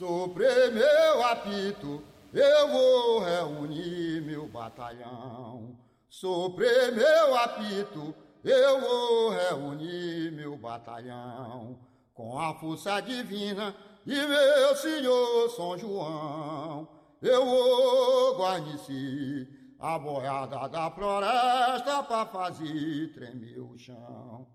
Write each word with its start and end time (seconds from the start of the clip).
Sobre 0.00 0.46
meu 0.70 1.22
apito, 1.26 2.02
eu 2.32 2.68
vou 2.68 3.18
reunir 3.18 4.22
meu 4.22 4.48
batalhão. 4.48 5.76
Sobre 6.08 6.90
meu 6.92 7.36
apito, 7.36 8.14
eu 8.42 8.80
vou 8.80 9.28
reunir 9.28 10.32
meu 10.32 10.56
batalhão. 10.56 11.78
Com 12.14 12.38
a 12.38 12.54
força 12.54 12.98
divina 13.02 13.76
e 14.06 14.14
meu 14.14 14.74
senhor 14.74 15.50
São 15.50 15.76
João, 15.76 16.88
eu 17.20 17.44
vou 17.44 18.38
guarnecer 18.38 19.48
a 19.78 19.98
boiada 19.98 20.66
da 20.66 20.90
floresta 20.90 22.02
pra 22.04 22.24
fazer 22.24 23.12
tremer 23.12 23.58
o 23.58 23.76
chão. 23.76 24.46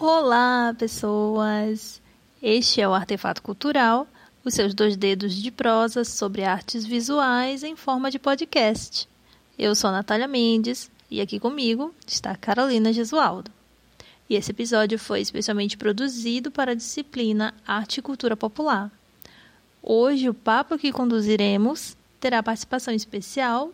Olá, 0.00 0.72
pessoas! 0.78 2.00
Este 2.40 2.80
é 2.80 2.86
o 2.86 2.94
Artefato 2.94 3.42
Cultural, 3.42 4.06
os 4.44 4.54
seus 4.54 4.72
dois 4.72 4.96
dedos 4.96 5.34
de 5.34 5.50
prosa 5.50 6.04
sobre 6.04 6.44
artes 6.44 6.86
visuais 6.86 7.64
em 7.64 7.74
forma 7.74 8.08
de 8.08 8.16
podcast. 8.16 9.08
Eu 9.58 9.74
sou 9.74 9.90
Natália 9.90 10.28
Mendes 10.28 10.88
e 11.10 11.20
aqui 11.20 11.40
comigo 11.40 11.92
está 12.06 12.36
Carolina 12.36 12.92
Gesualdo. 12.92 13.50
E 14.30 14.36
esse 14.36 14.52
episódio 14.52 15.00
foi 15.00 15.20
especialmente 15.20 15.76
produzido 15.76 16.48
para 16.48 16.70
a 16.70 16.76
disciplina 16.76 17.52
Arte 17.66 17.98
e 17.98 18.02
Cultura 18.02 18.36
Popular. 18.36 18.92
Hoje 19.82 20.28
o 20.28 20.34
papo 20.34 20.78
que 20.78 20.92
conduziremos 20.92 21.96
terá 22.20 22.40
participação 22.40 22.94
especial 22.94 23.72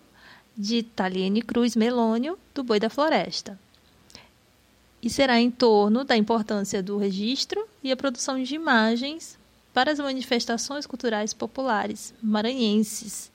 de 0.56 0.82
Taliene 0.84 1.42
Cruz 1.42 1.76
Melônio, 1.76 2.38
do 2.54 2.64
Boi 2.64 2.80
da 2.80 2.88
Floresta 2.88 3.62
e 5.04 5.10
será 5.10 5.38
em 5.38 5.50
torno 5.50 6.02
da 6.02 6.16
importância 6.16 6.82
do 6.82 6.96
registro 6.96 7.68
e 7.82 7.92
a 7.92 7.96
produção 7.96 8.42
de 8.42 8.54
imagens 8.54 9.38
para 9.74 9.92
as 9.92 9.98
manifestações 9.98 10.86
culturais 10.86 11.34
populares 11.34 12.14
maranhenses. 12.22 13.30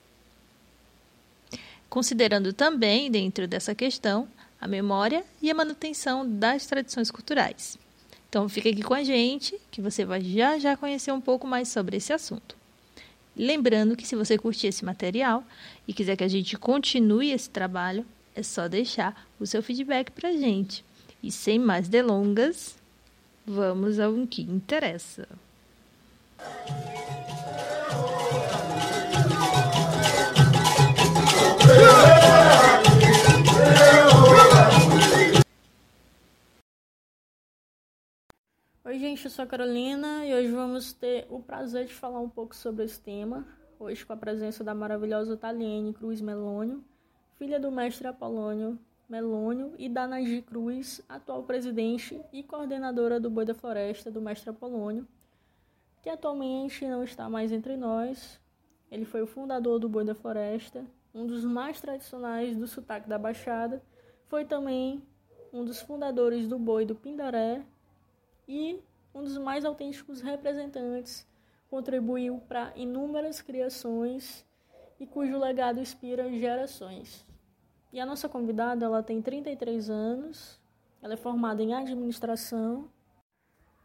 Considerando 1.88 2.52
também, 2.52 3.08
dentro 3.08 3.46
dessa 3.46 3.72
questão, 3.72 4.26
a 4.60 4.66
memória 4.66 5.24
e 5.40 5.48
a 5.48 5.54
manutenção 5.54 6.28
das 6.28 6.66
tradições 6.66 7.08
culturais. 7.08 7.78
Então, 8.28 8.48
fica 8.48 8.68
aqui 8.68 8.82
com 8.82 8.94
a 8.94 9.04
gente, 9.04 9.56
que 9.70 9.80
você 9.80 10.04
vai 10.04 10.20
já 10.22 10.58
já 10.58 10.76
conhecer 10.76 11.12
um 11.12 11.20
pouco 11.20 11.46
mais 11.46 11.68
sobre 11.68 11.98
esse 11.98 12.12
assunto. 12.12 12.56
Lembrando 13.36 13.96
que 13.96 14.06
se 14.06 14.16
você 14.16 14.36
curtir 14.36 14.66
esse 14.66 14.84
material 14.84 15.44
e 15.86 15.92
quiser 15.92 16.16
que 16.16 16.24
a 16.24 16.28
gente 16.28 16.58
continue 16.58 17.30
esse 17.30 17.48
trabalho, 17.48 18.04
é 18.34 18.42
só 18.42 18.66
deixar 18.66 19.24
o 19.38 19.46
seu 19.46 19.62
feedback 19.62 20.10
para 20.10 20.30
a 20.30 20.36
gente. 20.36 20.84
E 21.22 21.30
sem 21.30 21.58
mais 21.58 21.86
delongas, 21.86 22.76
vamos 23.46 24.00
ao 24.00 24.26
que 24.26 24.40
interessa. 24.40 25.28
Oi, 38.82 38.98
gente, 38.98 39.24
eu 39.26 39.30
sou 39.30 39.44
a 39.44 39.46
Carolina 39.46 40.24
e 40.24 40.34
hoje 40.34 40.50
vamos 40.50 40.94
ter 40.94 41.26
o 41.28 41.40
prazer 41.40 41.84
de 41.84 41.92
falar 41.92 42.20
um 42.20 42.30
pouco 42.30 42.56
sobre 42.56 42.86
esse 42.86 42.98
tema. 42.98 43.46
Hoje, 43.78 44.06
com 44.06 44.14
a 44.14 44.16
presença 44.16 44.64
da 44.64 44.74
maravilhosa 44.74 45.36
Taliene 45.36 45.92
Cruz 45.92 46.22
Melônio, 46.22 46.82
filha 47.38 47.60
do 47.60 47.70
mestre 47.70 48.06
Apolônio 48.06 48.78
Melônio 49.10 49.74
e 49.76 49.88
da 49.88 50.06
Nagi 50.06 50.40
Cruz, 50.40 51.02
atual 51.08 51.42
presidente 51.42 52.24
e 52.32 52.44
coordenadora 52.44 53.18
do 53.18 53.28
Boi 53.28 53.44
da 53.44 53.52
Floresta, 53.52 54.08
do 54.08 54.20
Mestre 54.22 54.50
Apolônio, 54.50 55.04
que 56.00 56.08
atualmente 56.08 56.86
não 56.86 57.02
está 57.02 57.28
mais 57.28 57.50
entre 57.50 57.76
nós. 57.76 58.40
Ele 58.88 59.04
foi 59.04 59.20
o 59.20 59.26
fundador 59.26 59.80
do 59.80 59.88
Boi 59.88 60.04
da 60.04 60.14
Floresta, 60.14 60.86
um 61.12 61.26
dos 61.26 61.44
mais 61.44 61.80
tradicionais 61.80 62.56
do 62.56 62.68
sotaque 62.68 63.08
da 63.08 63.18
Baixada, 63.18 63.82
foi 64.28 64.44
também 64.44 65.02
um 65.52 65.64
dos 65.64 65.80
fundadores 65.80 66.46
do 66.46 66.56
Boi 66.56 66.86
do 66.86 66.94
Pindaré 66.94 67.64
e 68.46 68.78
um 69.12 69.22
dos 69.22 69.36
mais 69.38 69.64
autênticos 69.64 70.20
representantes, 70.20 71.26
contribuiu 71.68 72.38
para 72.46 72.72
inúmeras 72.76 73.42
criações 73.42 74.46
e 75.00 75.06
cujo 75.06 75.36
legado 75.36 75.80
inspira 75.80 76.30
gerações. 76.30 77.28
E 77.92 77.98
a 77.98 78.06
nossa 78.06 78.28
convidada, 78.28 78.84
ela 78.84 79.02
tem 79.02 79.20
33 79.20 79.90
anos, 79.90 80.60
ela 81.02 81.14
é 81.14 81.16
formada 81.16 81.60
em 81.60 81.74
administração, 81.74 82.88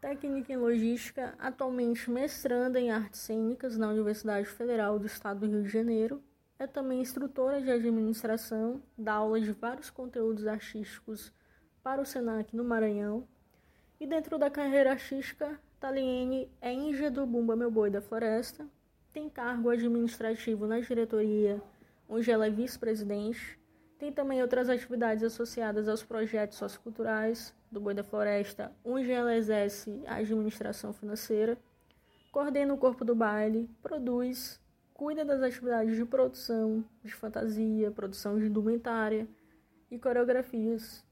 técnica 0.00 0.52
em 0.52 0.56
logística, 0.56 1.34
atualmente 1.38 2.08
mestranda 2.08 2.78
em 2.78 2.90
artes 2.90 3.20
cênicas 3.20 3.76
na 3.76 3.88
Universidade 3.88 4.46
Federal 4.46 4.98
do 4.98 5.06
Estado 5.06 5.40
do 5.40 5.46
Rio 5.46 5.62
de 5.64 5.68
Janeiro. 5.68 6.22
É 6.56 6.66
também 6.66 7.00
instrutora 7.00 7.60
de 7.60 7.70
administração, 7.70 8.80
dá 8.96 9.14
aula 9.14 9.40
de 9.40 9.50
vários 9.50 9.90
conteúdos 9.90 10.46
artísticos 10.46 11.32
para 11.82 12.00
o 12.00 12.06
SENAC 12.06 12.54
no 12.54 12.64
Maranhão. 12.64 13.26
E 13.98 14.06
dentro 14.06 14.38
da 14.38 14.48
carreira 14.48 14.92
artística, 14.92 15.60
Taliene 15.80 16.48
é 16.60 16.72
índia 16.72 17.10
do 17.10 17.26
Bumba 17.26 17.56
Meu 17.56 17.70
Boi 17.70 17.90
da 17.90 18.00
Floresta, 18.00 18.66
tem 19.12 19.28
cargo 19.28 19.68
administrativo 19.68 20.66
na 20.66 20.78
diretoria, 20.78 21.60
onde 22.08 22.30
ela 22.30 22.46
é 22.46 22.50
vice-presidente, 22.50 23.55
tem 23.98 24.12
também 24.12 24.42
outras 24.42 24.68
atividades 24.68 25.22
associadas 25.22 25.88
aos 25.88 26.02
projetos 26.02 26.58
socioculturais 26.58 27.54
do 27.70 27.80
Boi 27.80 27.94
da 27.94 28.04
Floresta, 28.04 28.72
onde 28.84 29.10
ela 29.10 29.34
exerce 29.34 30.02
a 30.06 30.16
administração 30.16 30.92
financeira, 30.92 31.58
coordena 32.30 32.74
o 32.74 32.78
corpo 32.78 33.04
do 33.04 33.14
baile, 33.14 33.70
produz, 33.82 34.60
cuida 34.92 35.24
das 35.24 35.42
atividades 35.42 35.96
de 35.96 36.04
produção, 36.04 36.84
de 37.02 37.14
fantasia, 37.14 37.90
produção 37.90 38.38
de 38.38 38.46
indumentária 38.46 39.26
e 39.90 39.98
coreografias. 39.98 41.04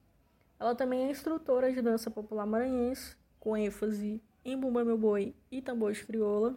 Ela 0.61 0.75
também 0.75 1.07
é 1.07 1.11
instrutora 1.11 1.73
de 1.73 1.81
dança 1.81 2.11
popular 2.11 2.47
maranhense, 2.47 3.17
com 3.41 3.57
ênfase 3.57 4.23
em 4.45 4.59
Bumba 4.59 4.85
Meu 4.85 4.99
Boi 4.99 5.35
e 5.51 5.63
tambor 5.63 5.93
de 5.93 6.05
crioula. 6.05 6.57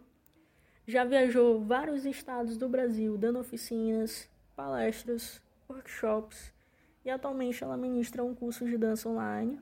Já 0.85 1.03
viajou 1.03 1.61
vários 1.61 2.05
estados 2.05 2.57
do 2.57 2.69
Brasil 2.69 3.17
dando 3.17 3.39
oficinas, 3.39 4.29
palestras, 4.55 5.41
workshops 5.69 6.53
e 7.03 7.09
atualmente 7.09 7.63
ela 7.63 7.77
ministra 7.77 8.23
um 8.23 8.35
curso 8.35 8.65
de 8.65 8.77
dança 8.77 9.07
online 9.07 9.59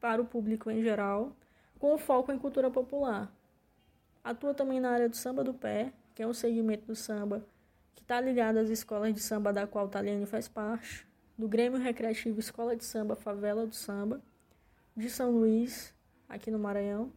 para 0.00 0.22
o 0.22 0.24
público 0.24 0.70
em 0.70 0.82
geral, 0.82 1.36
com 1.78 1.98
foco 1.98 2.30
em 2.30 2.38
cultura 2.38 2.70
popular. 2.70 3.32
Atua 4.22 4.54
também 4.54 4.80
na 4.80 4.90
área 4.90 5.08
do 5.08 5.16
samba 5.16 5.42
do 5.42 5.52
pé, 5.52 5.92
que 6.14 6.22
é 6.22 6.26
um 6.26 6.32
segmento 6.32 6.86
do 6.86 6.94
samba 6.94 7.44
que 7.94 8.02
está 8.02 8.20
ligado 8.20 8.58
às 8.58 8.70
escolas 8.70 9.12
de 9.12 9.20
samba 9.20 9.52
da 9.52 9.66
qual 9.66 9.88
Taliane 9.88 10.26
faz 10.26 10.48
parte, 10.48 11.06
do 11.36 11.48
Grêmio 11.48 11.80
Recreativo 11.80 12.38
Escola 12.38 12.76
de 12.76 12.84
Samba 12.84 13.16
Favela 13.16 13.66
do 13.66 13.74
Samba, 13.74 14.22
de 14.96 15.10
São 15.10 15.32
Luís, 15.32 15.92
aqui 16.28 16.50
no 16.50 16.58
Maranhão, 16.58 17.12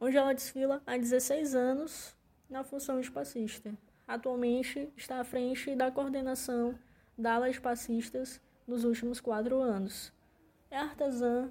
onde 0.00 0.16
ela 0.16 0.32
desfila 0.32 0.82
há 0.86 0.96
16 0.96 1.54
anos 1.54 2.16
na 2.48 2.64
função 2.64 3.00
de 3.00 3.10
passista. 3.10 3.74
Atualmente 4.08 4.90
está 4.96 5.20
à 5.20 5.24
frente 5.24 5.74
da 5.76 5.90
coordenação 5.90 6.74
dalas 7.16 7.58
passistas 7.58 8.40
nos 8.66 8.84
últimos 8.84 9.20
quatro 9.20 9.60
anos. 9.60 10.12
É 10.70 10.78
artesã 10.78 11.50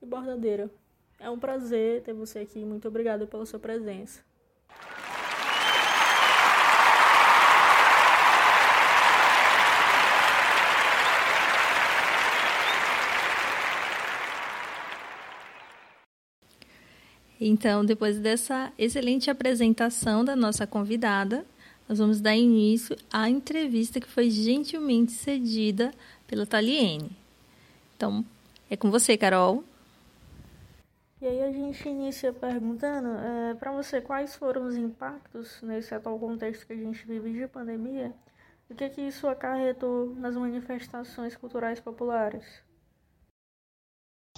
e 0.00 0.06
bordadeira. 0.06 0.70
É 1.18 1.28
um 1.28 1.38
prazer 1.38 2.02
ter 2.02 2.12
você 2.12 2.40
aqui. 2.40 2.64
Muito 2.64 2.88
obrigada 2.88 3.26
pela 3.26 3.46
sua 3.46 3.58
presença. 3.58 4.22
Então, 17.42 17.82
depois 17.82 18.18
dessa 18.18 18.70
excelente 18.78 19.30
apresentação 19.30 20.22
da 20.22 20.36
nossa 20.36 20.66
convidada, 20.66 21.46
nós 21.90 21.98
vamos 21.98 22.20
dar 22.20 22.36
início 22.36 22.96
à 23.12 23.28
entrevista 23.28 24.00
que 24.00 24.06
foi 24.06 24.30
gentilmente 24.30 25.10
cedida 25.10 25.90
pela 26.24 26.46
Taliene. 26.46 27.10
Então, 27.96 28.24
é 28.70 28.76
com 28.76 28.92
você, 28.92 29.16
Carol. 29.16 29.64
E 31.20 31.26
aí 31.26 31.42
a 31.42 31.50
gente 31.50 31.88
inicia 31.88 32.32
perguntando, 32.32 33.08
é, 33.08 33.54
para 33.54 33.72
você, 33.72 34.00
quais 34.00 34.36
foram 34.36 34.68
os 34.68 34.76
impactos 34.76 35.60
nesse 35.62 35.92
atual 35.92 36.16
contexto 36.16 36.64
que 36.64 36.74
a 36.74 36.76
gente 36.76 37.04
vive 37.04 37.32
de 37.32 37.48
pandemia? 37.48 38.14
E 38.68 38.72
o 38.72 38.76
que, 38.76 38.88
que 38.88 39.00
isso 39.00 39.26
acarretou 39.26 40.14
nas 40.14 40.36
manifestações 40.36 41.34
culturais 41.34 41.80
populares? 41.80 42.44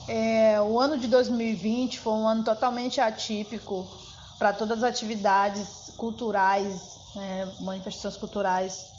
É, 0.08 0.58
o 0.62 0.80
ano 0.80 0.96
de 0.96 1.06
2020 1.06 2.00
foi 2.00 2.14
um 2.14 2.26
ano 2.26 2.44
totalmente 2.44 2.98
atípico 2.98 3.86
para 4.38 4.54
todas 4.54 4.78
as 4.78 4.84
atividades 4.84 5.94
culturais, 5.98 7.01
né, 7.14 7.50
manifestações 7.60 8.16
culturais. 8.16 8.92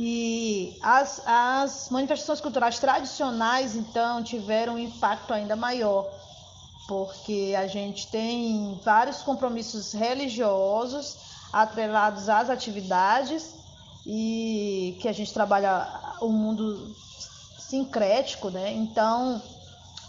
E 0.00 0.78
as, 0.82 1.20
as 1.26 1.88
manifestações 1.90 2.40
culturais 2.40 2.78
tradicionais, 2.78 3.74
então, 3.74 4.22
tiveram 4.22 4.74
um 4.74 4.78
impacto 4.78 5.34
ainda 5.34 5.56
maior, 5.56 6.08
porque 6.86 7.54
a 7.58 7.66
gente 7.66 8.06
tem 8.06 8.80
vários 8.84 9.22
compromissos 9.22 9.92
religiosos 9.92 11.18
atrelados 11.52 12.28
às 12.28 12.48
atividades 12.48 13.54
e 14.06 14.96
que 15.00 15.08
a 15.08 15.12
gente 15.12 15.34
trabalha 15.34 16.16
o 16.20 16.28
mundo 16.28 16.94
sincrético, 17.58 18.50
né? 18.50 18.72
Então, 18.72 19.42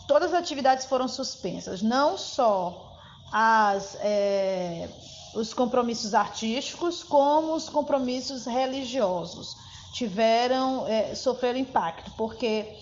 todas 0.08 0.34
as 0.34 0.40
atividades 0.40 0.86
foram 0.86 1.08
suspensas, 1.08 1.82
não 1.82 2.18
só 2.18 2.96
as, 3.32 3.98
é, 4.02 4.90
os 5.36 5.54
compromissos 5.54 6.14
artísticos, 6.14 7.04
como 7.04 7.54
os 7.54 7.70
compromissos 7.70 8.46
religiosos. 8.46 9.56
Tiveram 9.94 10.88
é, 10.88 11.16
sofreram 11.16 11.60
impacto, 11.60 12.12
porque 12.18 12.78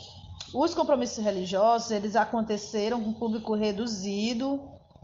os 0.54 0.74
compromissos 0.74 1.24
religiosos 1.24 1.92
eles 1.92 2.16
aconteceram 2.16 3.04
com 3.04 3.14
público 3.14 3.56
reduzido, 3.56 4.62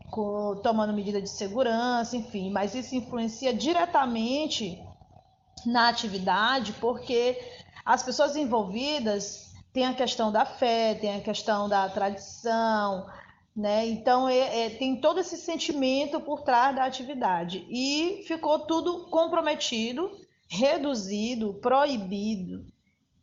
com, 0.09 0.55
tomando 0.61 0.93
medida 0.93 1.21
de 1.21 1.29
segurança, 1.29 2.15
enfim, 2.15 2.51
mas 2.51 2.75
isso 2.75 2.95
influencia 2.95 3.53
diretamente 3.53 4.81
na 5.65 5.89
atividade, 5.89 6.73
porque 6.73 7.39
as 7.85 8.03
pessoas 8.03 8.35
envolvidas 8.35 9.53
tem 9.73 9.85
a 9.85 9.93
questão 9.93 10.31
da 10.31 10.45
fé, 10.45 10.93
tem 10.93 11.15
a 11.15 11.21
questão 11.21 11.67
da 11.67 11.89
tradição, 11.89 13.07
né? 13.55 13.85
Então 13.87 14.27
é, 14.27 14.65
é, 14.65 14.69
tem 14.71 14.99
todo 14.99 15.19
esse 15.19 15.37
sentimento 15.37 16.19
por 16.19 16.41
trás 16.41 16.75
da 16.75 16.85
atividade 16.85 17.65
e 17.69 18.23
ficou 18.27 18.59
tudo 18.59 19.05
comprometido, 19.09 20.11
reduzido, 20.47 21.53
proibido 21.55 22.65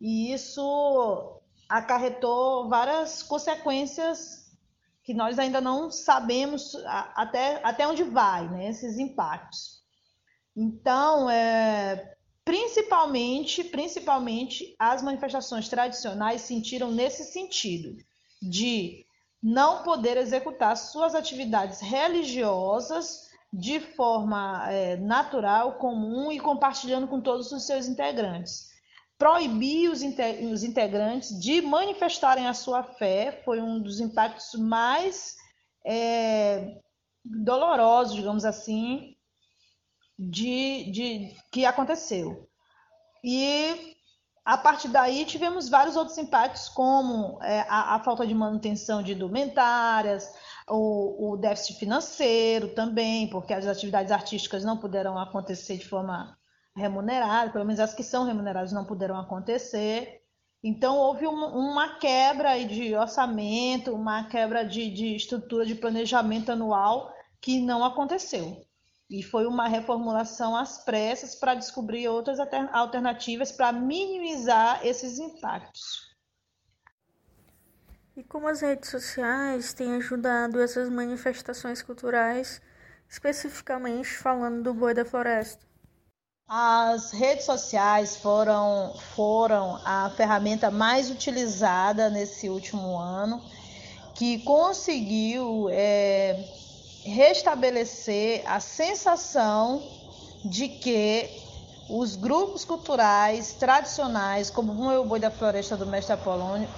e 0.00 0.32
isso 0.32 1.40
acarretou 1.68 2.68
várias 2.68 3.22
consequências 3.22 4.50
que 5.02 5.14
nós 5.14 5.38
ainda 5.38 5.60
não 5.60 5.90
sabemos 5.90 6.74
até, 7.14 7.60
até 7.64 7.86
onde 7.86 8.04
vai, 8.04 8.48
né? 8.48 8.68
Esses 8.68 8.98
impactos. 8.98 9.80
Então, 10.56 11.28
é, 11.30 12.16
Principalmente, 12.50 13.62
principalmente 13.62 14.74
as 14.76 15.02
manifestações 15.02 15.68
tradicionais 15.68 16.40
sentiram 16.40 16.90
nesse 16.90 17.24
sentido 17.24 17.96
de 18.42 19.06
não 19.42 19.82
poder 19.82 20.16
executar 20.16 20.76
suas 20.76 21.14
atividades 21.14 21.80
religiosas 21.80 23.30
de 23.52 23.80
forma 23.80 24.70
é, 24.70 24.96
natural, 24.96 25.74
comum 25.74 26.30
e 26.30 26.38
compartilhando 26.38 27.08
com 27.08 27.20
todos 27.20 27.50
os 27.50 27.66
seus 27.66 27.86
integrantes. 27.86 28.70
Proibir 29.18 29.90
os, 29.90 30.02
os 30.52 30.62
integrantes 30.62 31.38
de 31.40 31.60
manifestarem 31.60 32.46
a 32.46 32.54
sua 32.54 32.82
fé 32.82 33.42
foi 33.44 33.60
um 33.60 33.80
dos 33.80 33.98
impactos 33.98 34.54
mais 34.58 35.34
é, 35.84 36.78
dolorosos, 37.24 38.14
digamos 38.14 38.44
assim, 38.44 39.16
de, 40.18 40.90
de 40.92 41.36
que 41.50 41.64
aconteceu. 41.64 42.48
E 43.24 43.96
a 44.50 44.58
partir 44.58 44.88
daí 44.88 45.24
tivemos 45.24 45.68
vários 45.68 45.94
outros 45.94 46.18
impactos, 46.18 46.68
como 46.68 47.38
é, 47.40 47.60
a, 47.68 47.94
a, 47.94 48.00
falta 48.00 48.26
de 48.26 48.34
manutenção 48.34 49.00
de 49.00 49.12
indumentárias, 49.12 50.28
o, 50.68 51.30
o, 51.30 51.36
déficit 51.36 51.78
financeiro 51.78 52.74
também, 52.74 53.30
porque 53.30 53.54
as 53.54 53.64
atividades 53.64 54.10
artísticas 54.10 54.64
não 54.64 54.76
puderam 54.76 55.16
acontecer 55.16 55.76
de 55.78 55.86
forma 55.86 56.36
remunerada, 56.74 57.52
pelo 57.52 57.64
menos 57.64 57.78
as 57.78 57.94
que 57.94 58.02
são 58.02 58.24
remuneradas 58.24 58.72
não 58.72 58.84
puderam 58.84 59.16
acontecer. 59.20 60.20
Então 60.64 60.96
houve 60.96 61.28
uma, 61.28 61.46
uma 61.46 61.98
quebra 62.00 62.58
de 62.64 62.96
orçamento, 62.96 63.94
uma 63.94 64.24
quebra 64.24 64.64
de, 64.64 64.90
de 64.90 65.14
estrutura 65.14 65.64
de 65.64 65.76
planejamento 65.76 66.50
anual 66.50 67.14
que 67.40 67.60
não 67.60 67.84
aconteceu. 67.84 68.60
E 69.10 69.24
foi 69.24 69.44
uma 69.44 69.66
reformulação 69.66 70.56
às 70.56 70.84
pressas 70.84 71.34
para 71.34 71.56
descobrir 71.56 72.06
outras 72.06 72.38
alternativas 72.72 73.50
para 73.50 73.72
minimizar 73.72 74.86
esses 74.86 75.18
impactos. 75.18 76.08
E 78.16 78.22
como 78.22 78.46
as 78.46 78.60
redes 78.60 78.88
sociais 78.88 79.72
têm 79.72 79.96
ajudado 79.96 80.60
essas 80.60 80.88
manifestações 80.88 81.82
culturais, 81.82 82.62
especificamente 83.08 84.08
falando 84.08 84.62
do 84.62 84.72
Boi 84.72 84.94
da 84.94 85.04
Floresta? 85.04 85.66
As 86.46 87.10
redes 87.10 87.46
sociais 87.46 88.16
foram, 88.16 88.94
foram 89.14 89.80
a 89.84 90.10
ferramenta 90.16 90.70
mais 90.70 91.10
utilizada 91.10 92.10
nesse 92.10 92.48
último 92.48 92.96
ano, 92.96 93.40
que 94.14 94.44
conseguiu 94.44 95.68
é, 95.70 96.44
restabelecer 97.04 98.42
a 98.46 98.60
sensação 98.60 99.82
de 100.44 100.68
que 100.68 101.30
os 101.88 102.14
grupos 102.14 102.64
culturais 102.64 103.52
tradicionais, 103.52 104.48
como 104.48 104.72
o 104.72 104.88
Meu 104.88 105.04
Boi 105.04 105.18
da 105.18 105.30
Floresta 105.30 105.76
do 105.76 105.86
Mestre 105.86 106.12
Apolônio, 106.12 106.68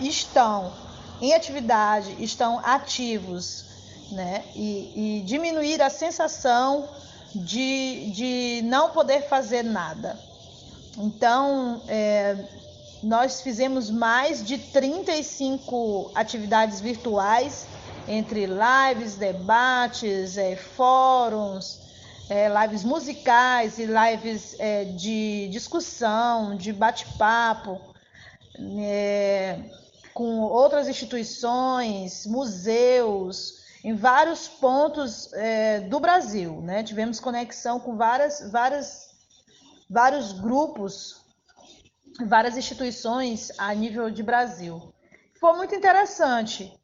estão 0.00 0.72
em 1.20 1.32
atividade, 1.32 2.16
estão 2.22 2.60
ativos, 2.64 3.64
né? 4.10 4.44
E, 4.54 5.18
e 5.18 5.22
diminuir 5.24 5.80
a 5.82 5.90
sensação 5.90 6.88
de, 7.34 8.10
de 8.10 8.62
não 8.64 8.90
poder 8.90 9.28
fazer 9.28 9.62
nada. 9.62 10.18
Então, 10.96 11.80
é, 11.86 12.36
nós 13.02 13.40
fizemos 13.40 13.90
mais 13.90 14.44
de 14.44 14.58
35 14.58 16.10
atividades 16.14 16.80
virtuais 16.80 17.66
entre 18.08 18.46
lives, 18.46 19.16
debates, 19.16 20.38
é, 20.38 20.56
fóruns, 20.56 21.86
é, 22.30 22.48
lives 22.48 22.82
musicais 22.82 23.78
e 23.78 23.84
lives 23.86 24.56
é, 24.58 24.84
de 24.84 25.48
discussão, 25.50 26.56
de 26.56 26.72
bate-papo, 26.72 27.80
com 30.12 30.40
outras 30.40 30.88
instituições, 30.88 32.26
museus, 32.26 33.62
em 33.84 33.94
vários 33.94 34.48
pontos 34.48 35.30
do 35.88 36.00
Brasil. 36.00 36.60
Né? 36.60 36.82
Tivemos 36.82 37.20
conexão 37.20 37.78
com 37.78 37.96
várias, 37.96 38.50
várias, 38.50 39.10
vários 39.88 40.32
grupos, 40.32 41.24
várias 42.26 42.56
instituições 42.56 43.52
a 43.58 43.72
nível 43.72 44.10
de 44.10 44.24
Brasil. 44.24 44.92
Foi 45.38 45.52
muito 45.52 45.76
interessante 45.76 46.76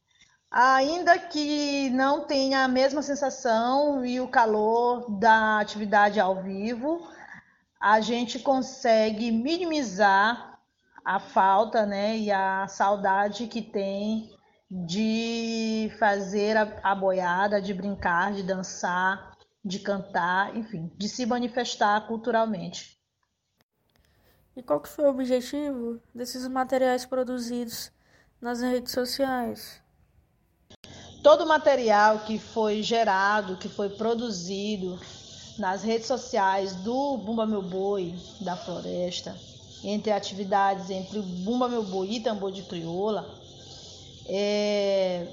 ainda 0.56 1.18
que 1.18 1.90
não 1.90 2.25
tenha 2.26 2.62
a 2.62 2.68
mesma 2.68 3.02
sensação 3.02 4.06
e 4.06 4.20
o 4.20 4.28
calor 4.28 5.18
da 5.18 5.58
atividade 5.58 6.20
ao 6.20 6.44
vivo, 6.44 7.04
a 7.80 8.00
gente 8.00 8.38
consegue 8.38 9.32
minimizar 9.32 10.61
a 11.04 11.18
falta 11.18 11.84
né, 11.84 12.16
e 12.16 12.30
a 12.30 12.68
saudade 12.68 13.49
que 13.49 13.61
tem 13.61 14.30
de 14.70 15.90
fazer 15.99 16.56
a, 16.56 16.80
a 16.84 16.94
boiada, 16.94 17.61
de 17.61 17.75
brincar, 17.75 18.32
de 18.32 18.44
dançar, 18.44 19.37
de 19.64 19.80
cantar, 19.80 20.56
enfim, 20.56 20.88
de 20.96 21.08
se 21.08 21.26
manifestar 21.26 22.06
culturalmente. 22.06 22.96
E 24.56 24.62
qual 24.62 24.80
que 24.80 24.88
foi 24.88 25.04
o 25.04 25.11
objetivo 25.11 26.00
desses 26.14 26.46
materiais 26.46 27.04
produzidos 27.04 27.90
nas 28.40 28.61
redes 28.61 28.92
sociais? 28.92 29.84
Todo 31.25 31.45
o 31.45 31.49
material 31.49 32.19
que 32.19 32.38
foi 32.38 32.83
gerado, 32.83 33.57
que 33.57 33.66
foi 33.66 33.88
produzido 33.88 35.00
nas 35.59 35.83
redes 35.83 36.07
sociais 36.07 36.76
do 36.76 37.16
Bumba 37.16 37.47
Meu 37.47 37.62
Boi 37.62 38.14
da 38.43 38.54
Floresta, 38.54 39.35
entre 39.83 40.12
atividades 40.12 40.90
entre 40.90 41.21
Bumba 41.21 41.66
Meu 41.66 41.83
Boi 41.83 42.11
e 42.11 42.21
Tambor 42.21 42.52
de 42.52 42.62
Crioula, 42.62 43.26
é... 44.26 45.26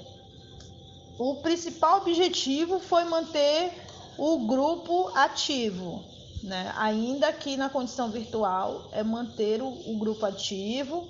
o 1.18 1.34
principal 1.36 1.98
objetivo 1.98 2.80
foi 2.80 3.04
manter 3.04 3.70
o 4.16 4.46
grupo 4.46 5.10
ativo, 5.14 6.02
né? 6.42 6.72
ainda 6.78 7.30
que 7.34 7.54
na 7.58 7.68
condição 7.68 8.10
virtual, 8.10 8.88
é 8.92 9.02
manter 9.02 9.60
o, 9.60 9.68
o 9.68 9.98
grupo 9.98 10.24
ativo, 10.24 11.06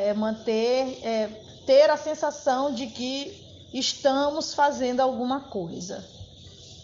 é 0.00 0.14
manter, 0.14 0.98
é, 1.04 1.26
ter 1.66 1.90
a 1.90 1.96
sensação 1.98 2.72
de 2.72 2.86
que 2.86 3.41
estamos 3.72 4.54
fazendo 4.54 5.00
alguma 5.00 5.40
coisa. 5.40 6.04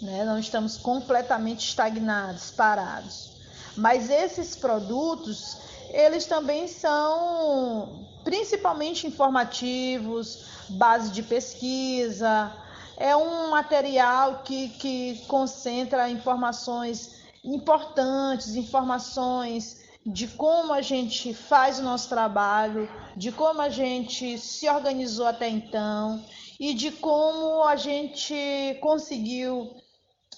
Né? 0.01 0.25
Não 0.25 0.39
estamos 0.39 0.77
completamente 0.77 1.69
estagnados, 1.69 2.51
parados. 2.51 3.31
Mas 3.77 4.11
esses 4.11 4.57
produtos, 4.57 5.57
eles 5.91 6.27
também 6.27 6.67
são 6.67 8.07
principalmente 8.25 9.07
informativos, 9.07 10.45
base 10.69 11.11
de 11.11 11.23
pesquisa, 11.23 12.53
é 12.97 13.17
um 13.17 13.51
material 13.51 14.43
que, 14.43 14.71
que 14.71 15.25
concentra 15.29 16.11
informações 16.11 17.17
importantes, 17.45 18.57
informações 18.57 19.85
de 20.05 20.27
como 20.27 20.73
a 20.73 20.83
gente 20.83 21.33
faz 21.33 21.79
o 21.79 21.83
nosso 21.83 22.09
trabalho, 22.09 22.91
de 23.17 23.31
como 23.31 23.61
a 23.61 23.69
gente 23.69 24.39
se 24.39 24.69
organizou 24.69 25.27
até 25.27 25.49
então 25.49 26.25
e 26.59 26.75
de 26.75 26.91
como 26.93 27.63
a 27.65 27.77
gente 27.77 28.79
conseguiu 28.81 29.77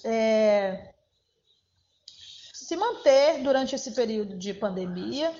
é, 0.03 0.93
se 2.53 2.75
manter 2.75 3.41
durante 3.41 3.75
esse 3.75 3.91
período 3.91 4.37
de 4.37 4.53
pandemia 4.53 5.35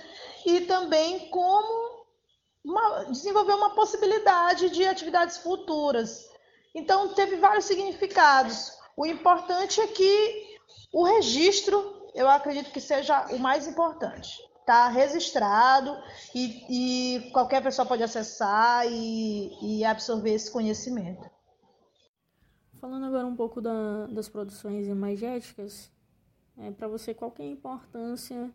e 0.46 0.62
também 0.62 1.30
como 1.30 2.06
uma, 2.64 3.06
desenvolver 3.06 3.54
uma 3.54 3.76
possibilidade 3.76 4.70
de 4.70 4.86
atividades 4.86 5.38
futuras. 5.38 6.30
Então, 6.74 7.14
teve 7.14 7.38
vários 7.38 7.66
significados. 7.66 8.72
O 8.96 9.06
importante 9.06 9.80
é 9.82 9.88
que 9.88 10.58
o 10.92 11.04
registro, 11.04 12.10
eu 12.14 12.30
acredito 12.30 12.72
que 12.72 12.82
seja 12.82 13.28
o 13.28 13.40
mais 13.40 13.68
importante. 13.68 14.38
Está 14.62 14.88
registrado 14.88 15.98
e, 16.34 17.18
e, 17.18 17.32
qualquer 17.32 17.62
pessoa 17.62 17.86
pode 17.86 18.04
acessar 18.04 18.86
e, 18.88 19.80
e 19.80 19.84
absorver 19.84 20.34
esse 20.34 20.50
conhecimento. 20.50 21.30
Falando 22.80 23.06
agora 23.06 23.28
um 23.28 23.36
pouco 23.36 23.60
da, 23.60 24.08
das 24.08 24.30
produções 24.30 24.88
imagéticas, 24.88 25.92
é, 26.58 26.72
para 26.72 26.88
você 26.88 27.14
qual 27.14 27.34
é 27.40 27.44
a 27.44 27.48
importância 27.48 28.52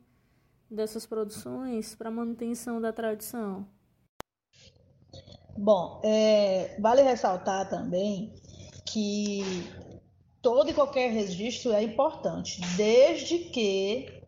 dessas 0.71 1.07
produções 1.07 1.95
para 1.95 2.09
a 2.09 2.13
manutenção 2.13 2.81
da 2.81 2.93
tradição? 2.93 3.67
Bom, 5.57 6.01
é, 6.05 6.77
vale 6.81 7.03
ressaltar 7.03 7.69
também 7.69 8.35
que 8.85 9.43
todo 10.43 10.71
e 10.71 10.75
qualquer 10.75 11.11
registro 11.11 11.73
é 11.73 11.83
importante, 11.83 12.61
desde 12.77 13.39
que 13.51 14.23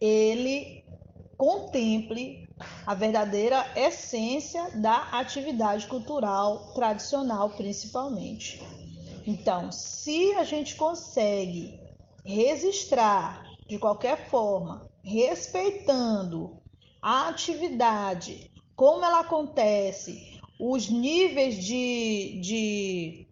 ele 0.00 0.83
contemple 1.44 2.48
a 2.86 2.94
verdadeira 2.94 3.66
essência 3.76 4.70
da 4.80 5.10
atividade 5.12 5.86
cultural 5.86 6.72
tradicional, 6.72 7.50
principalmente. 7.50 8.62
Então, 9.26 9.70
se 9.70 10.32
a 10.36 10.44
gente 10.44 10.74
consegue 10.74 11.78
registrar 12.24 13.44
de 13.68 13.78
qualquer 13.78 14.30
forma, 14.30 14.88
respeitando 15.02 16.56
a 17.02 17.28
atividade, 17.28 18.50
como 18.74 19.04
ela 19.04 19.20
acontece, 19.20 20.40
os 20.58 20.88
níveis 20.88 21.62
de, 21.62 22.40
de 22.40 23.28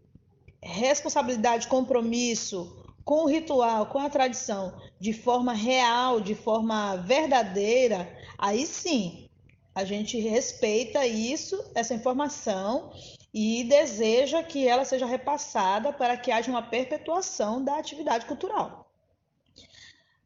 responsabilidade, 0.63 1.67
compromisso 1.67 2.82
com 3.05 3.25
o 3.25 3.27
ritual, 3.27 3.87
com 3.87 3.99
a 3.99 4.09
tradição, 4.09 4.73
de 4.99 5.13
forma 5.13 5.53
real, 5.53 6.21
de 6.21 6.35
forma 6.35 6.97
verdadeira, 6.97 8.09
aí 8.39 8.67
sim 8.67 9.29
a 9.75 9.85
gente 9.85 10.19
respeita 10.21 11.07
isso, 11.07 11.65
essa 11.75 11.95
informação 11.95 12.93
e 13.33 13.65
deseja 13.65 14.43
que 14.43 14.69
ela 14.69 14.85
seja 14.85 15.07
repassada 15.07 15.93
para 15.93 16.17
que 16.17 16.31
haja 16.31 16.51
uma 16.51 16.63
perpetuação 16.63 17.65
da 17.65 17.79
atividade 17.79 18.27
cultural. 18.27 18.91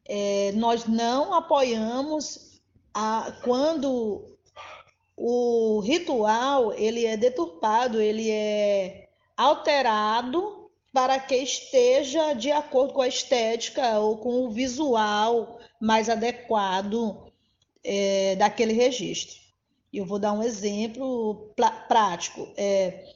É, 0.05 0.51
nós 0.53 0.85
não 0.85 1.33
apoiamos 1.33 2.61
a, 2.93 3.31
quando 3.43 4.37
o 5.15 5.79
ritual 5.79 6.73
ele 6.73 7.05
é 7.05 7.15
deturpado, 7.15 8.01
ele 8.01 8.29
é 8.29 9.07
alterado 9.35 10.56
para 10.97 11.19
que 11.19 11.35
esteja 11.35 12.33
de 12.33 12.51
acordo 12.51 12.91
com 12.91 13.03
a 13.03 13.07
estética 13.07 13.99
ou 13.99 14.17
com 14.17 14.43
o 14.43 14.49
visual 14.49 15.59
mais 15.79 16.09
adequado 16.09 17.31
é, 17.83 18.35
daquele 18.35 18.73
registro. 18.73 19.37
Eu 19.93 20.07
vou 20.07 20.17
dar 20.17 20.33
um 20.33 20.41
exemplo 20.41 21.53
prático. 21.87 22.51
É, 22.57 23.13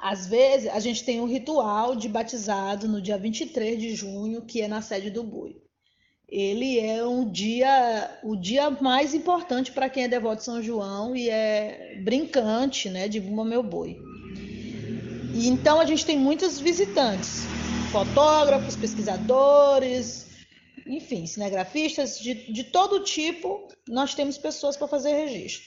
às 0.00 0.26
vezes, 0.26 0.68
a 0.68 0.80
gente 0.80 1.04
tem 1.04 1.20
um 1.20 1.28
ritual 1.28 1.94
de 1.94 2.08
batizado 2.08 2.88
no 2.88 3.00
dia 3.00 3.16
23 3.16 3.78
de 3.78 3.94
junho, 3.94 4.42
que 4.42 4.60
é 4.60 4.66
na 4.66 4.82
sede 4.82 5.10
do 5.10 5.22
Bui 5.22 5.62
ele 6.28 6.78
é 6.78 7.04
um 7.04 7.28
dia, 7.28 8.20
o 8.22 8.36
dia 8.36 8.70
mais 8.70 9.14
importante 9.14 9.72
para 9.72 9.90
quem 9.90 10.04
é 10.04 10.08
devoto 10.08 10.36
de 10.36 10.44
São 10.44 10.62
João 10.62 11.16
e 11.16 11.28
é 11.28 12.00
brincante, 12.04 12.88
né, 12.88 13.08
de 13.08 13.20
Meu 13.20 13.64
Boi. 13.64 13.98
E 15.40 15.48
então 15.48 15.80
a 15.80 15.86
gente 15.86 16.04
tem 16.04 16.18
muitos 16.18 16.60
visitantes, 16.60 17.44
fotógrafos, 17.90 18.76
pesquisadores, 18.76 20.26
enfim, 20.86 21.26
cinegrafistas 21.26 22.18
de, 22.18 22.52
de 22.52 22.64
todo 22.64 23.02
tipo, 23.02 23.66
nós 23.88 24.14
temos 24.14 24.36
pessoas 24.36 24.76
para 24.76 24.86
fazer 24.86 25.14
registro. 25.14 25.64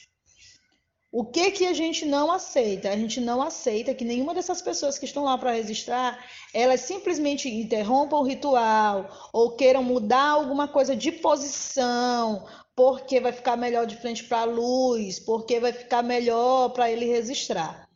O 1.11 1.25
que 1.25 1.49
que 1.49 1.65
a 1.65 1.73
gente 1.73 2.05
não 2.05 2.31
aceita? 2.31 2.91
A 2.91 2.95
gente 2.95 3.19
não 3.19 3.41
aceita 3.41 3.95
que 3.95 4.05
nenhuma 4.05 4.35
dessas 4.35 4.61
pessoas 4.61 4.99
que 4.99 5.05
estão 5.05 5.23
lá 5.23 5.39
para 5.39 5.53
registrar, 5.53 6.23
elas 6.53 6.81
simplesmente 6.81 7.49
interrompam 7.49 8.17
o 8.17 8.23
ritual 8.23 9.09
ou 9.33 9.55
queiram 9.55 9.81
mudar 9.81 10.29
alguma 10.29 10.67
coisa 10.67 10.95
de 10.95 11.11
posição, 11.11 12.45
porque 12.75 13.19
vai 13.19 13.31
ficar 13.31 13.57
melhor 13.57 13.87
de 13.87 13.97
frente 13.97 14.23
para 14.23 14.41
a 14.41 14.45
luz, 14.45 15.19
porque 15.19 15.59
vai 15.59 15.73
ficar 15.73 16.03
melhor 16.03 16.69
para 16.69 16.91
ele 16.91 17.07
registrar. 17.07 17.91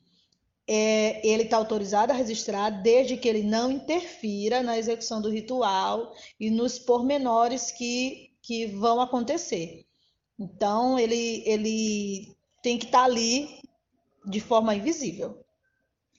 É, 0.70 1.26
ele 1.26 1.44
está 1.44 1.56
autorizado 1.56 2.12
a 2.12 2.16
registrar 2.16 2.70
desde 2.70 3.16
que 3.16 3.30
ele 3.30 3.42
não 3.42 3.72
interfira 3.72 4.62
na 4.62 4.78
execução 4.78 5.22
do 5.22 5.30
ritual 5.30 6.14
e 6.38 6.50
nos 6.50 6.78
pormenores 6.78 7.72
que, 7.72 8.34
que 8.42 8.66
vão 8.68 9.00
acontecer. 9.00 9.86
Então, 10.38 11.00
ele, 11.00 11.42
ele 11.46 12.36
tem 12.62 12.78
que 12.78 12.86
estar 12.86 13.00
tá 13.00 13.06
ali 13.06 13.62
de 14.26 14.42
forma 14.42 14.76
invisível, 14.76 15.44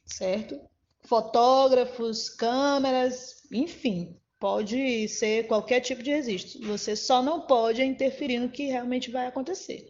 certo? 0.07 0.59
Fotógrafos, 1.02 2.31
câmeras, 2.31 3.43
enfim, 3.52 4.19
pode 4.38 5.09
ser 5.09 5.47
qualquer 5.47 5.81
tipo 5.81 6.02
de 6.02 6.11
registro. 6.11 6.67
Você 6.69 6.97
só 6.97 7.23
não 7.23 7.43
pode 7.43 7.83
interferir 7.83 8.38
no 8.38 8.50
que 8.50 8.67
realmente 8.67 9.11
vai 9.11 9.26
acontecer. 9.26 9.88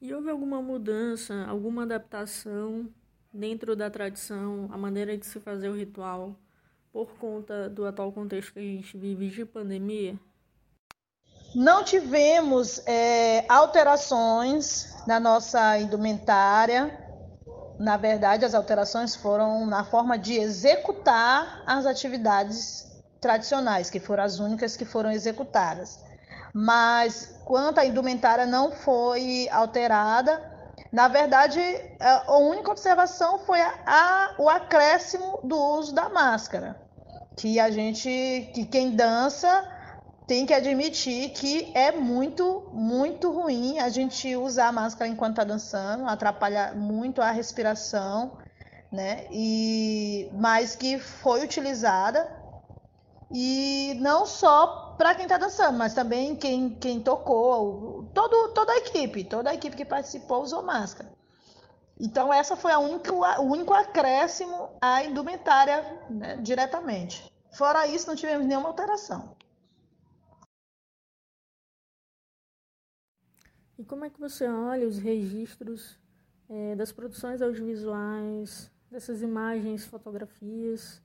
E 0.00 0.12
houve 0.12 0.28
alguma 0.28 0.60
mudança, 0.60 1.46
alguma 1.46 1.84
adaptação 1.84 2.92
dentro 3.34 3.74
da 3.74 3.90
tradição, 3.90 4.68
a 4.72 4.78
maneira 4.78 5.18
de 5.18 5.26
se 5.26 5.40
fazer 5.40 5.68
o 5.68 5.76
ritual, 5.76 6.36
por 6.92 7.08
conta 7.18 7.68
do 7.68 7.84
atual 7.84 8.12
contexto 8.12 8.52
que 8.52 8.60
a 8.60 8.62
gente 8.62 8.96
vive 8.96 9.28
de 9.28 9.44
pandemia? 9.44 10.16
Não 11.52 11.82
tivemos 11.82 12.80
é, 12.86 13.44
alterações 13.48 14.94
na 15.06 15.18
nossa 15.18 15.76
indumentária. 15.78 16.96
Na 17.78 17.96
verdade, 17.96 18.44
as 18.44 18.54
alterações 18.54 19.16
foram 19.16 19.66
na 19.66 19.84
forma 19.84 20.16
de 20.16 20.34
executar 20.34 21.64
as 21.66 21.86
atividades 21.86 22.86
tradicionais, 23.20 23.90
que 23.90 23.98
foram 23.98 24.22
as 24.22 24.38
únicas 24.38 24.76
que 24.76 24.84
foram 24.84 25.10
executadas. 25.10 25.98
Mas 26.52 27.34
quanto 27.44 27.78
à 27.78 27.84
indumentária 27.84 28.46
não 28.46 28.70
foi 28.70 29.48
alterada, 29.50 30.53
na 30.94 31.08
verdade, 31.08 31.60
a 31.98 32.36
única 32.36 32.70
observação 32.70 33.40
foi 33.40 33.60
a, 33.60 33.74
a, 33.84 34.34
o 34.38 34.48
acréscimo 34.48 35.40
do 35.42 35.58
uso 35.58 35.92
da 35.92 36.08
máscara, 36.08 36.80
que 37.36 37.58
a 37.58 37.68
gente, 37.68 38.08
que 38.54 38.64
quem 38.64 38.94
dança 38.94 39.68
tem 40.24 40.46
que 40.46 40.54
admitir 40.54 41.30
que 41.30 41.72
é 41.74 41.90
muito, 41.90 42.70
muito 42.72 43.32
ruim 43.32 43.80
a 43.80 43.88
gente 43.88 44.36
usar 44.36 44.68
a 44.68 44.72
máscara 44.72 45.10
enquanto 45.10 45.32
está 45.32 45.42
dançando, 45.42 46.06
atrapalha 46.06 46.72
muito 46.76 47.20
a 47.20 47.32
respiração, 47.32 48.38
né? 48.92 49.26
E 49.32 50.30
mas 50.32 50.76
que 50.76 51.00
foi 51.00 51.42
utilizada 51.42 52.30
e 53.32 53.98
não 54.00 54.26
só 54.26 54.94
para 54.96 55.12
quem 55.16 55.24
está 55.24 55.38
dançando, 55.38 55.76
mas 55.76 55.92
também 55.92 56.36
quem, 56.36 56.70
quem 56.70 57.00
tocou, 57.00 58.03
todo, 58.14 58.54
toda 58.54 58.72
a 58.72 58.78
equipe, 58.78 59.24
toda 59.24 59.50
a 59.50 59.54
equipe 59.54 59.76
que 59.76 59.84
participou 59.84 60.42
usou 60.42 60.62
máscara. 60.62 61.12
Então 61.98 62.32
essa 62.32 62.56
foi 62.56 62.72
a 62.72 62.78
única, 62.78 63.12
o 63.40 63.44
único 63.44 63.72
acréscimo 63.74 64.70
à 64.80 65.04
indumentária 65.04 65.82
né, 66.08 66.36
diretamente. 66.36 67.30
Fora 67.52 67.86
isso, 67.86 68.08
não 68.08 68.16
tivemos 68.16 68.46
nenhuma 68.46 68.68
alteração. 68.68 69.36
E 73.78 73.84
como 73.84 74.04
é 74.04 74.10
que 74.10 74.20
você 74.20 74.46
olha 74.48 74.86
os 74.86 74.98
registros 74.98 75.98
é, 76.48 76.76
das 76.76 76.92
produções 76.92 77.42
audiovisuais, 77.42 78.70
dessas 78.90 79.20
imagens, 79.22 79.84
fotografias? 79.84 81.02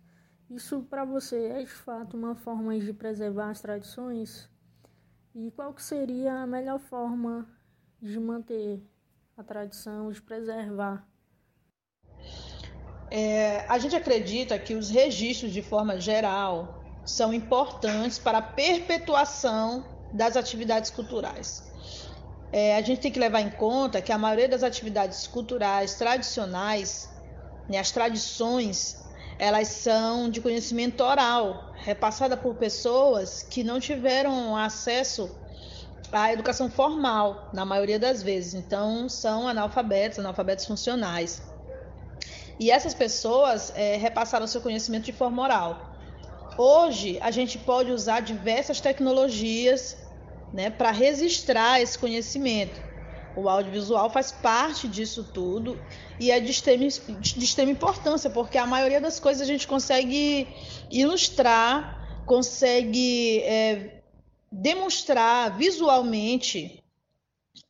Isso 0.50 0.82
para 0.84 1.06
você 1.06 1.48
é 1.48 1.60
de 1.60 1.72
fato 1.72 2.18
uma 2.18 2.36
forma 2.36 2.80
de 2.80 2.94
preservar 2.94 3.50
as 3.50 3.62
tradições? 3.62 4.50
E 5.36 5.52
qual 5.52 5.74
que 5.74 5.84
seria 5.84 6.34
a 6.34 6.48
melhor 6.48 6.80
forma 6.80 7.48
de 8.02 8.20
manter 8.20 8.82
a 9.38 9.44
tradição, 9.44 10.12
de 10.12 10.22
preservar? 10.22 11.08
É, 13.12 13.66
a 13.68 13.78
gente 13.78 13.96
acredita 13.96 14.58
que 14.58 14.76
os 14.76 14.90
registros, 14.90 15.52
de 15.52 15.62
forma 15.62 16.00
geral, 16.00 16.84
são 17.06 17.34
importantes 17.34 18.20
para 18.20 18.40
a 18.40 18.42
perpetuação 18.42 19.86
das 20.14 20.36
atividades 20.36 20.90
culturais. 20.92 21.64
É, 22.52 22.76
a 22.76 22.82
gente 22.82 23.02
tem 23.02 23.12
que 23.12 23.20
levar 23.20 23.42
em 23.42 23.50
conta 23.52 24.02
que 24.02 24.12
a 24.12 24.18
maioria 24.18 24.50
das 24.50 24.64
atividades 24.64 25.28
culturais 25.28 25.96
tradicionais, 25.96 27.10
né, 27.70 27.78
as 27.78 27.92
tradições, 27.92 28.98
elas 29.40 29.70
são 29.70 30.30
de 30.30 30.42
conhecimento 30.42 31.02
oral, 31.02 31.72
repassada 31.78 32.36
por 32.36 32.56
pessoas 32.56 33.42
que 33.42 33.64
não 33.64 33.80
tiveram 33.80 34.56
acesso 34.58 35.34
à 36.12 36.34
educação 36.34 36.70
formal, 36.70 37.50
na 37.54 37.64
maioria 37.64 37.98
das 37.98 38.22
vezes. 38.22 38.54
Então, 38.54 39.08
são 39.08 39.48
analfabetos, 39.48 40.20
analfabetos 40.20 40.66
funcionais. 40.66 41.42
E 42.60 42.70
essas 42.70 42.94
pessoas 42.94 43.72
é, 43.76 43.96
repassaram 43.96 44.46
seu 44.46 44.60
conhecimento 44.60 45.06
de 45.06 45.14
forma 45.14 45.42
oral. 45.42 45.96
Hoje, 46.58 47.18
a 47.22 47.32
gente 47.32 47.58
pode 47.58 47.90
usar 47.90 48.20
diversas 48.20 48.82
tecnologias 48.82 49.96
né, 50.52 50.70
para 50.70 50.92
registrar 50.92 51.80
esse 51.80 51.98
conhecimento. 51.98 52.89
O 53.36 53.48
audiovisual 53.48 54.10
faz 54.10 54.32
parte 54.32 54.88
disso 54.88 55.24
tudo 55.24 55.80
e 56.20 56.32
é 56.32 56.40
de 56.40 56.52
extrema, 56.52 56.88
de 56.88 57.44
extrema 57.44 57.72
importância, 57.72 58.30
porque 58.30 58.58
a 58.58 58.66
maioria 58.66 59.00
das 59.00 59.20
coisas 59.20 59.42
a 59.42 59.46
gente 59.46 59.68
consegue 59.68 60.48
ilustrar, 60.92 62.24
consegue 62.26 63.42
é, 63.44 64.02
demonstrar 64.52 65.58
visualmente 65.58 66.84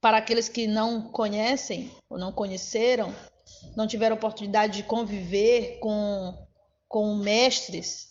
para 0.02 0.18
aqueles 0.18 0.48
que 0.48 0.66
não 0.66 1.02
conhecem 1.02 1.92
ou 2.10 2.18
não 2.18 2.32
conheceram, 2.32 3.14
não 3.76 3.86
tiveram 3.86 4.16
oportunidade 4.16 4.78
de 4.78 4.84
conviver 4.84 5.80
com, 5.80 6.34
com 6.88 7.16
mestres 7.16 8.10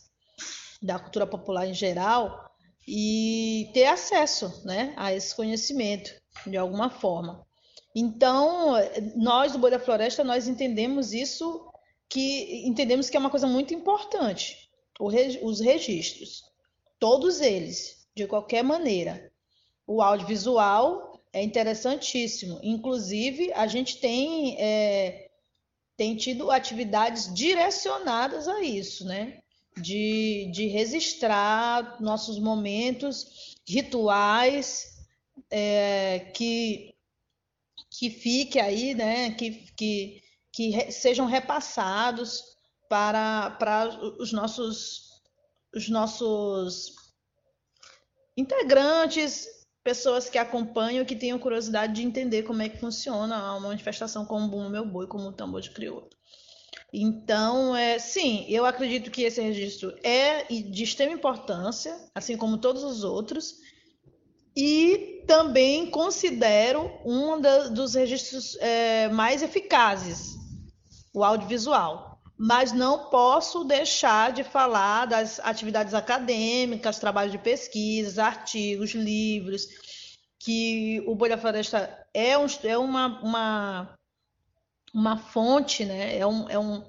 da 0.83 0.99
cultura 0.99 1.27
popular 1.27 1.67
em 1.67 1.75
geral, 1.75 2.49
e 2.91 3.71
ter 3.75 3.85
acesso 3.85 4.63
né, 4.65 4.95
a 4.97 5.13
esse 5.13 5.35
conhecimento 5.35 6.18
de 6.47 6.57
alguma 6.57 6.91
forma. 6.91 7.47
Então, 7.95 8.75
nós 9.17 9.53
do 9.53 9.59
Boi 9.59 9.71
da 9.71 9.79
Floresta, 9.79 10.23
nós 10.23 10.47
entendemos 10.47 11.13
isso, 11.13 11.67
que 12.09 12.67
entendemos 12.67 13.11
que 13.11 13.17
é 13.17 13.21
uma 13.21 13.31
coisa 13.31 13.47
muito 13.47 13.75
importante, 13.75 14.71
os 14.99 15.61
registros, 15.61 16.45
todos 16.99 17.41
eles, 17.41 18.07
de 18.15 18.27
qualquer 18.27 18.63
maneira. 18.63 19.31
O 19.87 20.03
audiovisual 20.03 21.21
é 21.33 21.43
interessantíssimo, 21.43 22.59
inclusive 22.63 23.53
a 23.53 23.67
gente 23.67 23.99
tem, 23.99 24.57
é, 24.61 25.31
tem 25.97 26.17
tido 26.17 26.51
atividades 26.51 27.33
direcionadas 27.33 28.49
a 28.49 28.63
isso, 28.63 29.05
né? 29.05 29.41
de, 29.81 30.51
de 30.53 30.67
registrar 30.67 32.01
nossos 32.01 32.39
momentos 32.39 33.57
rituais 33.67 34.98
é, 35.51 36.31
que, 36.35 36.95
que 37.91 38.11
fique 38.11 38.59
aí, 38.59 38.95
né, 38.95 39.33
que, 39.33 39.51
que, 39.77 40.23
que 40.53 40.93
sejam 40.93 41.27
repassados 41.27 42.43
para, 42.89 43.51
para 43.53 43.89
os 44.21 44.33
nossos, 44.33 45.23
os 45.75 45.89
nossos 45.89 46.95
integrantes, 48.37 49.47
pessoas 49.83 50.29
que 50.29 50.39
acompanham, 50.39 51.05
que 51.05 51.17
tenham 51.17 51.39
curiosidade 51.39 51.95
de 51.95 52.03
entender 52.03 52.43
como 52.43 52.63
é 52.63 52.69
que 52.69 52.79
funciona 52.79 53.37
a 53.37 53.61
manifestação 53.61 54.25
como 54.25 54.47
o 54.47 54.49
Bumbo 54.49 54.71
Meu 54.71 54.85
Boi, 54.85 55.07
como 55.07 55.29
o 55.29 55.33
tambor 55.33 55.61
de 55.61 55.71
crioula. 55.71 56.09
Então, 56.93 57.77
é, 57.77 57.99
sim, 57.99 58.47
eu 58.49 58.65
acredito 58.65 59.11
que 59.11 59.23
esse 59.23 59.41
registro 59.41 59.95
é 60.03 60.45
de 60.45 60.83
extrema 60.83 61.13
importância, 61.13 61.99
assim 62.15 62.37
como 62.37 62.59
todos 62.59 62.83
os 62.83 63.05
outros, 63.05 63.57
e 64.57 65.25
também 65.27 65.91
considero 65.91 66.91
um 67.05 67.41
da, 67.41 67.69
dos 67.69 67.95
registros 67.95 68.57
é, 68.61 69.09
mais 69.09 69.43
eficazes, 69.43 70.37
o 71.15 71.23
audiovisual. 71.23 72.21
Mas 72.37 72.73
não 72.73 73.11
posso 73.11 73.65
deixar 73.65 74.33
de 74.33 74.45
falar 74.45 75.07
das 75.07 75.41
atividades 75.41 75.93
acadêmicas, 75.93 76.99
trabalhos 76.99 77.33
de 77.33 77.39
pesquisa, 77.39 78.25
artigos, 78.25 78.93
livros, 78.93 79.67
que 80.39 81.03
o 81.07 81.17
Boi 81.17 81.29
da 81.29 81.37
Floresta 81.37 82.07
é, 82.15 82.39
um, 82.39 82.47
é 82.63 82.79
uma, 82.79 83.21
uma 83.23 83.99
uma 84.93 85.17
fonte, 85.17 85.85
né? 85.85 86.19
é, 86.19 86.27
um, 86.27 86.49
é, 86.49 86.59
um, 86.59 86.85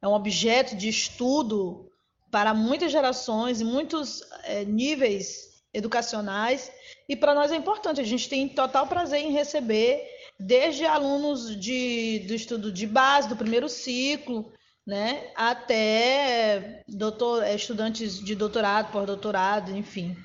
é 0.00 0.08
um 0.08 0.12
objeto 0.12 0.76
de 0.76 0.88
estudo 0.88 1.90
para 2.30 2.54
muitas 2.54 2.90
gerações 2.90 3.60
e 3.60 3.64
muitos 3.64 4.22
é, 4.44 4.64
níveis 4.64 5.51
educacionais. 5.72 6.70
E 7.08 7.16
para 7.16 7.34
nós 7.34 7.50
é 7.50 7.56
importante, 7.56 8.00
a 8.00 8.04
gente 8.04 8.28
tem 8.28 8.48
total 8.48 8.86
prazer 8.86 9.20
em 9.20 9.32
receber 9.32 10.02
desde 10.38 10.84
alunos 10.84 11.58
de, 11.58 12.24
do 12.26 12.34
estudo 12.34 12.72
de 12.72 12.86
base, 12.86 13.28
do 13.28 13.36
primeiro 13.36 13.68
ciclo, 13.68 14.52
né, 14.84 15.30
até 15.36 16.82
doutor, 16.88 17.44
é, 17.44 17.54
estudantes 17.54 18.18
de 18.18 18.34
doutorado, 18.34 18.90
pós-doutorado, 18.90 19.70
enfim. 19.76 20.16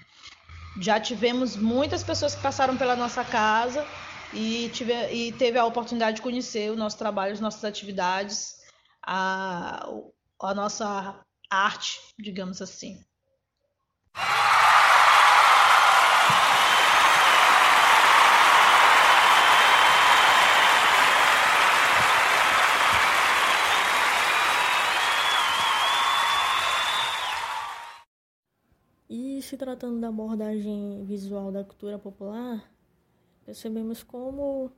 Já 0.81 0.99
tivemos 0.99 1.55
muitas 1.55 2.03
pessoas 2.03 2.35
que 2.35 2.41
passaram 2.41 2.75
pela 2.75 2.95
nossa 2.95 3.23
casa 3.23 3.85
e, 4.33 4.69
tive, 4.73 4.93
e 5.11 5.31
teve 5.31 5.57
a 5.57 5.65
oportunidade 5.65 6.17
de 6.17 6.21
conhecer 6.23 6.71
o 6.71 6.75
nosso 6.75 6.97
trabalho, 6.97 7.33
as 7.33 7.39
nossas 7.39 7.63
atividades, 7.63 8.55
a, 9.05 9.87
a 10.41 10.53
nossa 10.55 11.23
arte, 11.49 11.99
digamos 12.19 12.61
assim. 12.61 12.99
Se 29.47 29.55
tratando 29.55 30.01
da 30.01 30.09
abordagem 30.09 31.05
visual 31.05 31.53
da 31.53 31.63
cultura 31.63 31.97
popular, 31.97 32.69
percebemos 33.45 34.03
como 34.03 34.69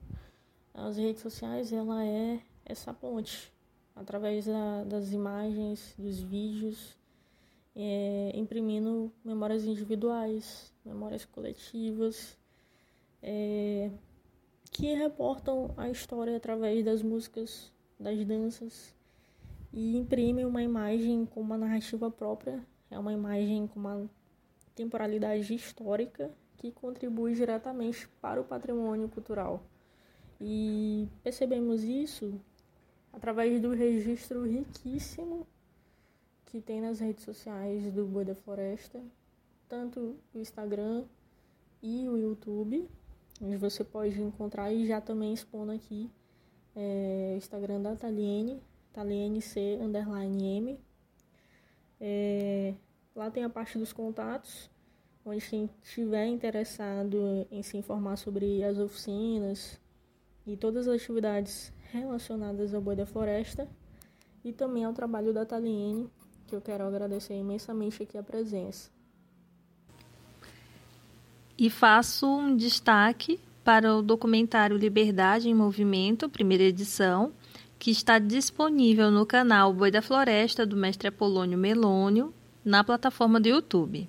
as 0.72 0.96
redes 0.96 1.24
sociais 1.24 1.74
ela 1.74 2.06
é 2.06 2.40
essa 2.64 2.94
ponte 2.94 3.52
através 3.96 4.46
da, 4.46 4.84
das 4.84 5.12
imagens, 5.12 5.96
dos 5.98 6.20
vídeos, 6.20 6.96
é, 7.76 8.32
imprimindo 8.36 9.12
memórias 9.26 9.66
individuais, 9.66 10.72
memórias 10.86 11.26
coletivas, 11.26 12.38
é, 13.24 13.90
que 14.72 14.94
reportam 14.94 15.74
a 15.78 15.90
história 15.90 16.38
através 16.38 16.86
das 16.86 17.02
músicas, 17.02 17.74
das 18.00 18.24
danças 18.24 18.94
e 19.74 19.98
imprimem 19.98 20.46
uma 20.46 20.62
imagem 20.62 21.26
com 21.26 21.42
uma 21.42 21.58
narrativa 21.58 22.12
própria, 22.12 22.64
é 22.92 23.00
uma 23.00 23.12
imagem 23.12 23.66
com 23.66 23.80
uma 23.80 24.08
temporalidade 24.80 25.54
histórica 25.54 26.32
que 26.56 26.72
contribui 26.72 27.36
diretamente 27.36 28.08
para 28.22 28.40
o 28.40 28.46
patrimônio 28.46 29.10
cultural. 29.10 29.62
E 30.40 31.06
percebemos 31.22 31.84
isso 31.84 32.40
através 33.12 33.60
do 33.60 33.72
registro 33.72 34.46
riquíssimo 34.46 35.46
que 36.46 36.62
tem 36.62 36.80
nas 36.80 37.02
redes 37.02 37.26
sociais 37.26 37.92
do 37.92 38.06
Boi 38.06 38.24
da 38.24 38.34
Floresta, 38.34 39.04
tanto 39.68 40.16
o 40.34 40.40
Instagram 40.40 41.04
e 41.84 42.08
o 42.08 42.18
YouTube, 42.18 42.90
onde 43.42 43.58
você 43.58 43.84
pode 43.84 44.22
encontrar 44.22 44.72
e 44.72 44.88
já 44.88 45.02
também 45.02 45.34
expondo 45.34 45.74
aqui 45.74 46.10
é, 46.74 47.32
o 47.34 47.38
Instagram 47.38 47.82
da 47.82 47.98
Taliene, 47.98 49.42
C 49.42 49.78
underline 49.82 50.58
M. 50.58 50.80
É, 52.00 52.74
lá 53.20 53.30
tem 53.30 53.44
a 53.44 53.50
parte 53.50 53.78
dos 53.78 53.92
contatos, 53.92 54.70
onde 55.26 55.46
quem 55.46 55.70
estiver 55.84 56.26
interessado 56.26 57.46
em 57.52 57.62
se 57.62 57.78
informar 57.78 58.16
sobre 58.16 58.64
as 58.64 58.80
oficinas 58.80 59.78
e 60.48 60.56
todas 60.56 60.88
as 60.88 60.96
atividades 60.96 61.72
relacionadas 61.92 62.74
ao 62.74 62.82
boi 62.82 62.96
da 62.96 63.06
floresta 63.06 63.68
e 64.44 64.54
também 64.54 64.86
ao 64.86 64.94
trabalho 64.94 65.34
da 65.34 65.46
Taliene, 65.46 66.10
que 66.48 66.56
eu 66.56 66.62
quero 66.62 66.86
agradecer 66.86 67.34
imensamente 67.34 68.02
aqui 68.02 68.18
a 68.18 68.24
presença. 68.24 68.90
E 71.58 71.70
faço 71.70 72.26
um 72.26 72.56
destaque 72.56 73.38
para 73.66 73.94
o 73.94 74.02
documentário 74.02 74.78
Liberdade 74.78 75.50
em 75.50 75.54
Movimento, 75.54 76.30
primeira 76.30 76.64
edição, 76.64 77.34
que 77.78 77.92
está 77.92 78.18
disponível 78.18 79.12
no 79.12 79.26
canal 79.26 79.74
Boi 79.74 79.92
da 79.92 80.02
Floresta 80.02 80.66
do 80.66 80.78
mestre 80.78 81.10
Apolônio 81.10 81.58
Melônio, 81.58 82.34
na 82.70 82.84
plataforma 82.84 83.40
do 83.40 83.50
YouTube. 83.50 84.08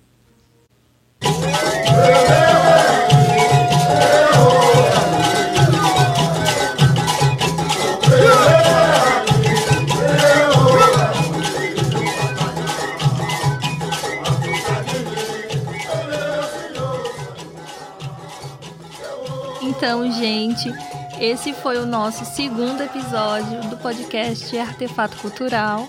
Então, 19.63 20.13
gente, 20.13 20.71
esse 21.19 21.55
foi 21.55 21.79
o 21.79 21.87
nosso 21.87 22.27
segundo 22.27 22.83
episódio 22.83 23.63
do 23.71 23.79
podcast 23.79 24.57
Artefato 24.59 25.17
Cultural. 25.17 25.89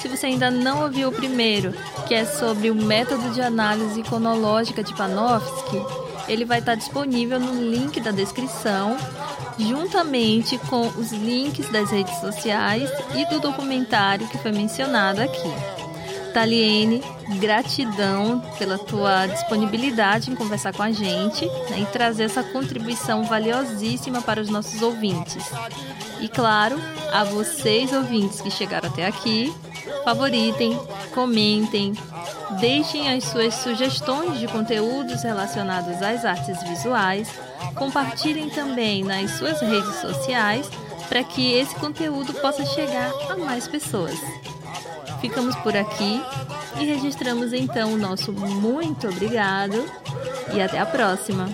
Se 0.00 0.08
você 0.08 0.26
ainda 0.26 0.50
não 0.50 0.82
ouviu 0.82 1.08
o 1.08 1.12
primeiro, 1.12 1.72
que 2.08 2.14
é 2.14 2.24
sobre 2.24 2.70
o 2.70 2.74
método 2.74 3.30
de 3.34 3.42
análise 3.42 4.00
iconológica 4.00 4.82
de 4.82 4.94
Panofsky, 4.94 5.78
ele 6.26 6.46
vai 6.46 6.58
estar 6.58 6.74
disponível 6.74 7.38
no 7.38 7.52
link 7.52 8.00
da 8.00 8.10
descrição, 8.10 8.96
juntamente 9.58 10.56
com 10.70 10.86
os 10.88 11.12
links 11.12 11.68
das 11.68 11.90
redes 11.90 12.18
sociais 12.18 12.90
e 13.14 13.26
do 13.26 13.38
documentário 13.40 14.26
que 14.26 14.38
foi 14.38 14.52
mencionado 14.52 15.20
aqui. 15.20 15.52
Taliene, 16.32 17.02
gratidão 17.40 18.40
pela 18.58 18.78
tua 18.78 19.26
disponibilidade 19.26 20.30
em 20.30 20.34
conversar 20.34 20.72
com 20.72 20.82
a 20.82 20.92
gente 20.92 21.44
né, 21.70 21.80
e 21.80 21.86
trazer 21.86 22.24
essa 22.24 22.42
contribuição 22.42 23.24
valiosíssima 23.24 24.22
para 24.22 24.40
os 24.40 24.48
nossos 24.48 24.80
ouvintes. 24.80 25.44
E 26.20 26.28
claro, 26.28 26.80
a 27.12 27.24
vocês 27.24 27.92
ouvintes 27.92 28.40
que 28.40 28.50
chegaram 28.50 28.88
até 28.88 29.06
aqui, 29.06 29.52
favoritem, 30.08 30.74
comentem, 31.14 31.92
deixem 32.58 33.12
as 33.12 33.24
suas 33.24 33.52
sugestões 33.56 34.40
de 34.40 34.48
conteúdos 34.48 35.22
relacionados 35.22 36.00
às 36.00 36.24
artes 36.24 36.62
visuais, 36.62 37.28
compartilhem 37.74 38.48
também 38.48 39.04
nas 39.04 39.32
suas 39.32 39.60
redes 39.60 39.96
sociais 39.96 40.66
para 41.10 41.22
que 41.22 41.52
esse 41.52 41.74
conteúdo 41.74 42.32
possa 42.40 42.64
chegar 42.64 43.12
a 43.28 43.36
mais 43.36 43.68
pessoas. 43.68 44.18
Ficamos 45.20 45.54
por 45.56 45.76
aqui 45.76 46.22
e 46.80 46.86
registramos 46.86 47.52
então 47.52 47.92
o 47.92 47.98
nosso 47.98 48.32
muito 48.32 49.08
obrigado 49.08 49.84
e 50.54 50.62
até 50.62 50.78
a 50.78 50.86
próxima. 50.86 51.50